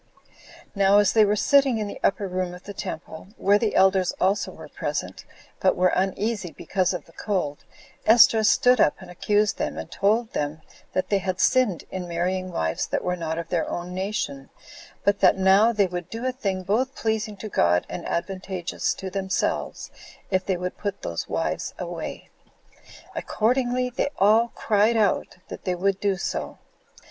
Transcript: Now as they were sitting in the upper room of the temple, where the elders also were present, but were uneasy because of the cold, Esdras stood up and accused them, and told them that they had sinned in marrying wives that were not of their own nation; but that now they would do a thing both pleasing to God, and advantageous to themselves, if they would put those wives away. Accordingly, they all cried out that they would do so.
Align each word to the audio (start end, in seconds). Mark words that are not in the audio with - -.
Now 0.73 0.97
as 0.97 1.13
they 1.13 1.23
were 1.23 1.35
sitting 1.35 1.77
in 1.77 1.85
the 1.85 1.99
upper 2.03 2.27
room 2.27 2.55
of 2.55 2.63
the 2.63 2.73
temple, 2.73 3.27
where 3.37 3.59
the 3.59 3.75
elders 3.75 4.15
also 4.19 4.51
were 4.51 4.67
present, 4.67 5.25
but 5.59 5.75
were 5.75 5.91
uneasy 5.95 6.49
because 6.51 6.91
of 6.91 7.05
the 7.05 7.11
cold, 7.11 7.65
Esdras 8.07 8.49
stood 8.49 8.81
up 8.81 8.95
and 8.99 9.11
accused 9.11 9.59
them, 9.59 9.77
and 9.77 9.91
told 9.91 10.33
them 10.33 10.61
that 10.93 11.09
they 11.09 11.19
had 11.19 11.39
sinned 11.39 11.83
in 11.91 12.07
marrying 12.07 12.51
wives 12.51 12.87
that 12.87 13.03
were 13.03 13.15
not 13.15 13.37
of 13.37 13.49
their 13.49 13.69
own 13.69 13.93
nation; 13.93 14.49
but 15.03 15.19
that 15.19 15.37
now 15.37 15.71
they 15.71 15.85
would 15.85 16.09
do 16.09 16.25
a 16.25 16.31
thing 16.31 16.63
both 16.63 16.95
pleasing 16.95 17.37
to 17.37 17.47
God, 17.47 17.85
and 17.87 18.03
advantageous 18.07 18.95
to 18.95 19.11
themselves, 19.11 19.91
if 20.31 20.43
they 20.43 20.57
would 20.57 20.79
put 20.79 21.03
those 21.03 21.29
wives 21.29 21.75
away. 21.77 22.29
Accordingly, 23.15 23.91
they 23.91 24.09
all 24.17 24.47
cried 24.55 24.97
out 24.97 25.37
that 25.49 25.63
they 25.65 25.75
would 25.75 25.99
do 25.99 26.15
so. 26.17 26.57